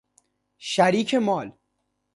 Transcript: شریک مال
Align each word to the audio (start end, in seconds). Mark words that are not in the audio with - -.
شریک 0.57 1.13
مال 1.13 1.53